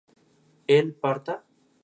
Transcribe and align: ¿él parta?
¿él 0.65 0.95
parta? 0.95 1.45